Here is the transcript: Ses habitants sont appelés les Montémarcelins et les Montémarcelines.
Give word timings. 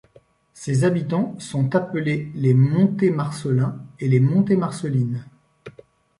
Ses 0.55 0.83
habitants 0.83 1.35
sont 1.37 1.75
appelés 1.75 2.31
les 2.33 2.55
Montémarcelins 2.55 3.77
et 3.99 4.07
les 4.07 4.19
Montémarcelines. 4.19 5.27